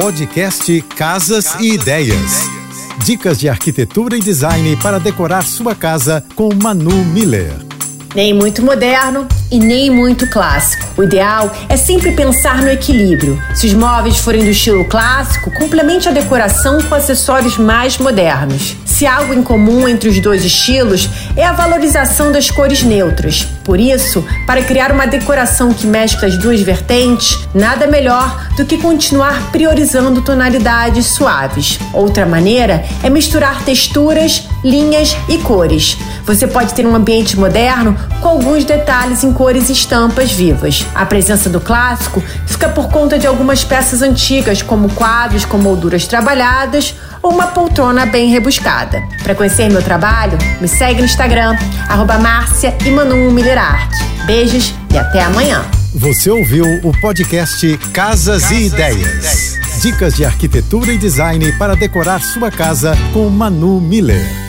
Podcast 0.00 0.80
Casas 0.96 1.56
e 1.58 1.72
Ideias. 1.74 2.48
Dicas 3.04 3.36
de 3.36 3.48
arquitetura 3.48 4.16
e 4.16 4.20
design 4.20 4.76
para 4.76 5.00
decorar 5.00 5.42
sua 5.42 5.74
casa 5.74 6.24
com 6.36 6.54
Manu 6.54 7.04
Miller. 7.06 7.52
Nem 8.14 8.32
muito 8.32 8.64
moderno 8.64 9.26
e 9.50 9.58
nem 9.58 9.90
muito 9.90 10.30
clássico. 10.30 10.86
O 10.96 11.02
ideal 11.02 11.52
é 11.68 11.76
sempre 11.76 12.12
pensar 12.12 12.62
no 12.62 12.70
equilíbrio. 12.70 13.42
Se 13.56 13.66
os 13.66 13.74
móveis 13.74 14.18
forem 14.18 14.44
do 14.44 14.50
estilo 14.50 14.84
clássico, 14.84 15.50
complemente 15.50 16.08
a 16.08 16.12
decoração 16.12 16.80
com 16.80 16.94
acessórios 16.94 17.58
mais 17.58 17.98
modernos. 17.98 18.76
Se 18.98 19.06
algo 19.06 19.32
em 19.32 19.44
comum 19.44 19.86
entre 19.86 20.08
os 20.08 20.20
dois 20.20 20.44
estilos 20.44 21.08
é 21.36 21.46
a 21.46 21.52
valorização 21.52 22.32
das 22.32 22.50
cores 22.50 22.82
neutras. 22.82 23.46
Por 23.62 23.78
isso, 23.78 24.26
para 24.44 24.60
criar 24.60 24.90
uma 24.90 25.06
decoração 25.06 25.72
que 25.72 25.86
mescla 25.86 26.26
as 26.26 26.36
duas 26.36 26.60
vertentes, 26.62 27.38
nada 27.54 27.86
melhor 27.86 28.48
do 28.56 28.64
que 28.64 28.76
continuar 28.76 29.52
priorizando 29.52 30.20
tonalidades 30.22 31.06
suaves. 31.06 31.78
Outra 31.92 32.26
maneira 32.26 32.84
é 33.00 33.08
misturar 33.08 33.62
texturas, 33.64 34.48
linhas 34.64 35.16
e 35.28 35.38
cores. 35.38 35.96
Você 36.24 36.48
pode 36.48 36.74
ter 36.74 36.84
um 36.84 36.96
ambiente 36.96 37.38
moderno 37.38 37.96
com 38.20 38.28
alguns 38.30 38.64
detalhes 38.64 39.22
em 39.22 39.32
cores 39.32 39.68
e 39.68 39.74
estampas 39.74 40.32
vivas. 40.32 40.84
A 40.92 41.06
presença 41.06 41.48
do 41.48 41.60
clássico 41.60 42.20
fica 42.46 42.68
por 42.68 42.88
conta 42.88 43.16
de 43.16 43.28
algumas 43.28 43.62
peças 43.62 44.02
antigas, 44.02 44.60
como 44.60 44.92
quadros 44.92 45.44
com 45.44 45.56
molduras 45.56 46.04
trabalhadas 46.08 46.96
ou 47.22 47.32
uma 47.32 47.48
poltrona 47.48 48.06
bem 48.06 48.30
rebuscada. 48.30 49.02
Para 49.22 49.34
conhecer 49.34 49.70
meu 49.70 49.82
trabalho, 49.82 50.38
me 50.60 50.68
segue 50.68 51.00
no 51.00 51.06
Instagram, 51.06 51.56
arroba 51.88 52.18
Márcia 52.18 52.74
Beijos 54.26 54.74
e 54.92 54.98
até 54.98 55.22
amanhã. 55.22 55.64
Você 55.94 56.30
ouviu 56.30 56.64
o 56.84 56.92
podcast 57.00 57.78
Casas, 57.92 58.42
Casas 58.42 58.50
e, 58.50 58.66
Ideias. 58.66 58.96
e 58.96 59.00
Ideias. 59.00 59.58
Dicas 59.82 60.14
de 60.14 60.24
arquitetura 60.24 60.92
e 60.92 60.98
design 60.98 61.52
para 61.52 61.76
decorar 61.76 62.20
sua 62.20 62.50
casa 62.50 62.96
com 63.12 63.28
Manu 63.28 63.80
Miller. 63.80 64.47